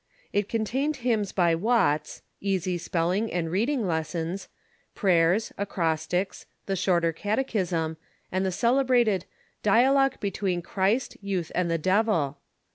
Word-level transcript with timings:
It 0.33 0.49
contained 0.49 0.95
hymns 1.05 1.31
by 1.31 1.53
Watts, 1.53 2.23
easy 2.39 2.79
spelling 2.79 3.31
and 3.31 3.51
read 3.51 3.69
ing 3.69 3.85
lessons, 3.85 4.49
prayers, 4.95 5.53
acrostics, 5.59 6.47
the 6.65 6.75
Shorter 6.75 7.13
Catechism, 7.13 7.97
and 8.31 8.43
the 8.43 8.51
celebrated" 8.51 9.25
Dialogue 9.71 10.19
between 10.19 10.63
Christ, 10.63 11.17
Youth, 11.21 11.51
and 11.53 11.69
the 11.69 11.77
Devil." 11.77 12.39